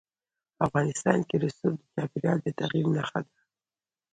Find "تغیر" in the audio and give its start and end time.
2.59-2.85